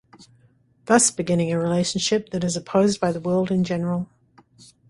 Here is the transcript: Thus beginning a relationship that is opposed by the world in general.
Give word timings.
Thus 0.85 1.11
beginning 1.11 1.51
a 1.53 1.59
relationship 1.61 2.31
that 2.31 2.43
is 2.43 2.57
opposed 2.57 2.99
by 2.99 3.11
the 3.11 3.19
world 3.19 3.51
in 3.51 3.63
general. 3.63 4.09